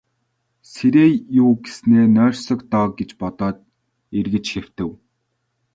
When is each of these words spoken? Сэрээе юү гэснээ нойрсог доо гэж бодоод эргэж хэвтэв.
Сэрээе 0.71 1.15
юү 1.41 1.51
гэснээ 1.63 2.05
нойрсог 2.15 2.59
доо 2.71 2.87
гэж 2.97 3.09
бодоод 3.19 3.57
эргэж 4.17 4.45
хэвтэв. 4.53 4.89